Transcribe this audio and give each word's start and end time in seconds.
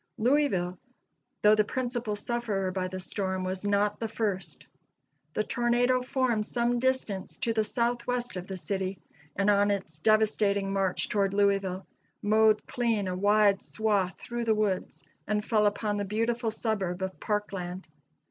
Louisville, 0.17 0.79
though 1.43 1.53
the 1.53 1.63
principal 1.63 2.15
sufferer 2.15 2.71
by 2.71 2.87
the 2.87 2.99
storm, 2.99 3.43
was 3.43 3.63
not 3.63 3.99
the 3.99 4.07
first. 4.07 4.65
The 5.35 5.43
tornado 5.43 6.01
formed 6.01 6.47
some 6.47 6.79
distance 6.79 7.37
to 7.37 7.53
the 7.53 7.63
southwest 7.63 8.35
of 8.35 8.47
the 8.47 8.57
city, 8.57 8.97
and 9.35 9.47
on 9.47 9.69
its 9.69 9.99
devastating 9.99 10.73
march 10.73 11.07
toward 11.07 11.35
Louisville 11.35 11.85
mowed 12.19 12.65
clean 12.65 13.07
a 13.07 13.15
wide 13.15 13.61
swath 13.61 14.19
through 14.19 14.45
the 14.45 14.55
woods, 14.55 15.03
and 15.27 15.45
fell 15.45 15.67
upon 15.67 15.97
the 15.97 16.03
beautiful 16.05 16.49
suburb 16.49 17.03
of 17.03 17.19
Parkland. 17.19 17.87